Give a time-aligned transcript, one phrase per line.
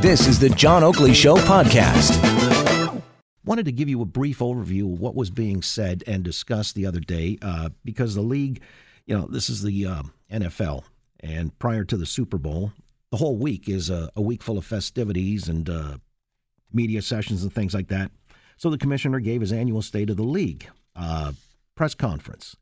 [0.00, 3.02] This is the John Oakley Show podcast.
[3.44, 6.86] Wanted to give you a brief overview of what was being said and discussed the
[6.86, 8.60] other day uh, because the league,
[9.06, 10.84] you know, this is the uh, NFL,
[11.20, 12.72] and prior to the Super Bowl,
[13.10, 15.96] the whole week is a, a week full of festivities and uh,
[16.72, 18.10] media sessions and things like that.
[18.56, 21.32] So the commissioner gave his annual State of the League uh,
[21.74, 22.56] press conference.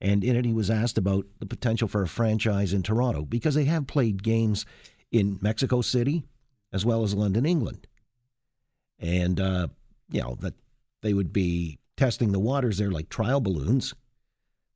[0.00, 3.54] And in it, he was asked about the potential for a franchise in Toronto because
[3.54, 4.64] they have played games
[5.10, 6.24] in Mexico City
[6.72, 7.86] as well as London, England.
[8.98, 9.68] And, uh,
[10.10, 10.54] you know, that
[11.02, 13.94] they would be testing the waters there like trial balloons.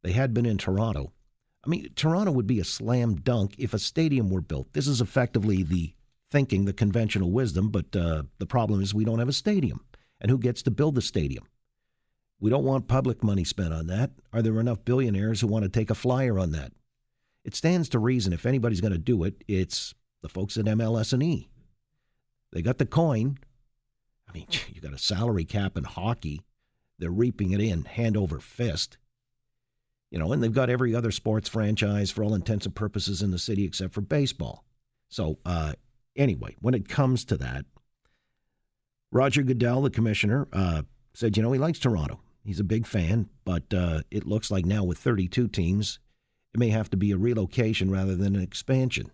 [0.03, 1.13] They had been in Toronto.
[1.65, 4.73] I mean, Toronto would be a slam dunk if a stadium were built.
[4.73, 5.95] This is effectively the
[6.31, 9.85] thinking, the conventional wisdom, but uh, the problem is we don't have a stadium.
[10.21, 11.47] And who gets to build the stadium?
[12.41, 14.11] We don't want public money spent on that.
[14.33, 16.73] Are there enough billionaires who want to take a flyer on that?
[17.45, 21.13] It stands to reason if anybody's going to do it, it's the folks at MLS
[21.13, 21.49] and E.
[22.53, 23.39] They got the coin.
[24.29, 26.43] I mean, you got a salary cap in hockey.
[26.99, 28.99] They're reaping it in hand over fist.
[30.11, 33.31] You know, and they've got every other sports franchise for all intents and purposes in
[33.31, 34.65] the city except for baseball.
[35.09, 35.73] So, uh,
[36.17, 37.65] anyway, when it comes to that,
[39.11, 40.83] Roger Goodell, the commissioner, uh,
[41.15, 42.21] said, you know, he likes Toronto.
[42.45, 45.99] He's a big fan, but uh, it looks like now with 32 teams,
[46.55, 49.11] it may have to be a relocation rather than an expansion.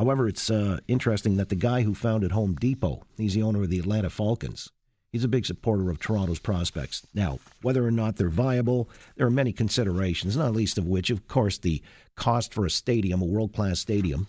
[0.00, 3.68] However, it's uh, interesting that the guy who founded Home Depot, he's the owner of
[3.68, 4.70] the Atlanta Falcons.
[5.12, 7.06] He's a big supporter of Toronto's prospects.
[7.12, 11.28] Now, whether or not they're viable, there are many considerations, not least of which, of
[11.28, 11.82] course, the
[12.16, 14.26] cost for a stadium, a world class stadium.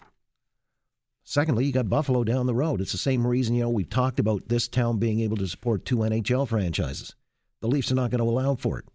[1.23, 2.81] Secondly, you got Buffalo down the road.
[2.81, 5.85] It's the same reason, you know, we've talked about this town being able to support
[5.85, 7.15] two NHL franchises.
[7.61, 8.85] The Leafs are not going to allow for it.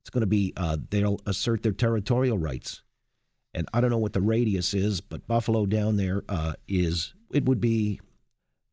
[0.00, 2.80] It's going to be, uh, they'll assert their territorial rights.
[3.56, 7.46] And I don't know what the radius is, but Buffalo down there uh, is, it
[7.46, 8.02] would be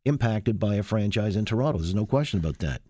[0.03, 1.79] impacted by a franchise in Toronto.
[1.79, 2.81] There's no question about that.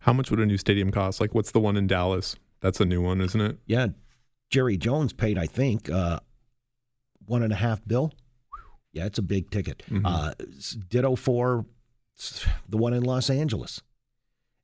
[0.00, 1.20] How much would a new stadium cost?
[1.20, 2.34] Like, what's the one in Dallas?
[2.60, 3.58] That's a new one, isn't it?
[3.66, 3.88] Yeah.
[4.50, 6.18] Jerry Jones paid, I think, uh,
[7.26, 8.12] one and a half bill.
[8.92, 9.84] Yeah, it's a big ticket.
[9.88, 10.04] Mm-hmm.
[10.04, 10.32] Uh,
[10.88, 11.64] ditto for
[12.68, 13.82] the one in Los Angeles.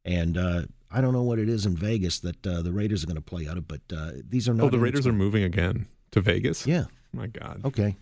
[0.05, 3.07] And uh, I don't know what it is in Vegas that uh, the Raiders are
[3.07, 4.67] going to play out of, but uh, these are not.
[4.67, 6.67] Oh, the Raiders are moving again to Vegas?
[6.67, 6.85] Yeah.
[7.13, 7.61] My God.
[7.65, 7.97] Okay.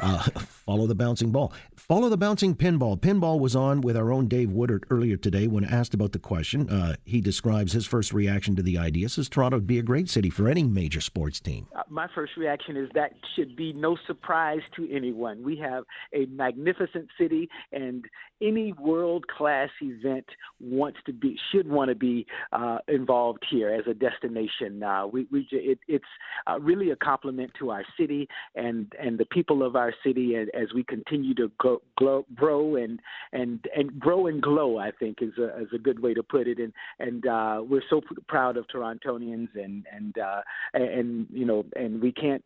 [0.00, 0.28] Uh,
[0.64, 1.52] follow the bouncing ball.
[1.76, 2.98] Follow the bouncing pinball.
[2.98, 6.68] Pinball was on with our own Dave Woodard earlier today when asked about the question.
[6.68, 9.08] Uh, he describes his first reaction to the idea.
[9.08, 11.66] Says Toronto would be a great city for any major sports team.
[11.76, 15.42] Uh, my first reaction is that should be no surprise to anyone.
[15.42, 18.04] We have a magnificent city, and
[18.42, 20.26] any world class event
[20.60, 24.82] wants to be should want to be uh, involved here as a destination.
[24.82, 26.04] Uh, we, we it, it's
[26.46, 30.48] uh, really a compliment to our city and and the people of our city as,
[30.54, 33.00] as we continue to grow, grow and
[33.32, 34.78] and and grow and glow.
[34.78, 36.58] I think is a is a good way to put it.
[36.58, 40.40] And and uh, we're so proud of Torontonians and and uh,
[40.74, 42.44] and you know and we can't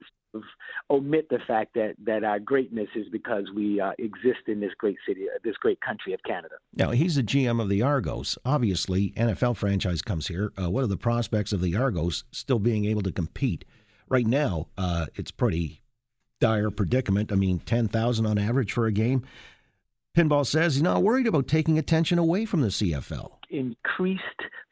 [0.91, 4.97] omit the fact that that our greatness is because we uh, exist in this great
[5.07, 6.55] city, uh, this great country of Canada.
[6.75, 8.39] Now he's the GM of the Argos.
[8.45, 10.53] Obviously, NFL franchise comes here.
[10.61, 13.65] Uh, what are the prospects of the Argos still being able to compete?
[14.09, 15.83] Right now, uh, it's pretty
[16.41, 17.33] dire predicament.
[17.33, 19.25] I mean, 10,000 on average for a game.
[20.17, 23.33] Pinball says he's not worried about taking attention away from the CFL.
[23.51, 24.23] Increased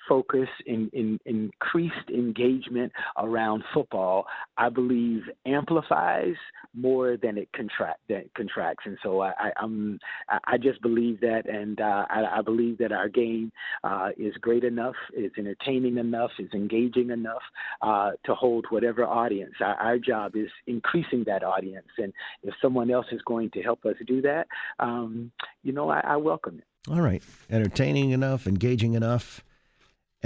[0.08, 6.34] focus in, in, increased engagement around football, I believe amplifies
[6.74, 8.84] more than it contract that contracts.
[8.86, 9.98] And so I, I, am
[10.44, 13.50] I just believe that, and uh, I, I, believe that our game
[13.82, 17.42] uh, is great enough, is entertaining enough, is engaging enough
[17.82, 19.54] uh, to hold whatever audience.
[19.60, 22.12] Our, our, job is increasing that audience, and
[22.42, 24.46] if someone else is going to help us do that,
[24.78, 26.92] um, you know, I, I welcome it.
[26.92, 29.42] All right, entertaining enough, engaging enough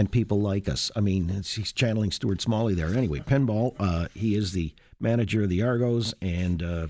[0.00, 0.90] and people like us.
[0.96, 2.94] I mean, he's channeling Stuart Smalley there.
[2.94, 6.86] Anyway, Pinball, uh, he is the manager of the Argos, and uh,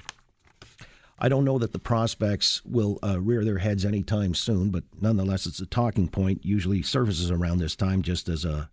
[1.18, 5.44] I don't know that the prospects will uh, rear their heads anytime soon, but nonetheless,
[5.44, 6.44] it's a talking point.
[6.44, 8.70] Usually surfaces around this time just as a,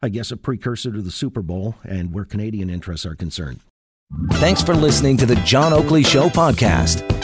[0.00, 3.60] I guess, a precursor to the Super Bowl and where Canadian interests are concerned.
[4.32, 7.23] Thanks for listening to the John Oakley Show podcast.